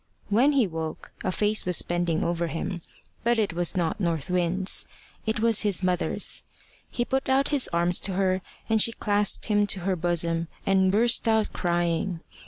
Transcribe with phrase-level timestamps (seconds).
[0.29, 2.81] When he woke, a face was bending over him;
[3.23, 4.87] but it was not North Wind's;
[5.27, 6.41] it was his mother's.
[6.89, 10.91] He put out his arms to her, and she clasped him to her bosom and
[10.91, 12.21] burst out crying.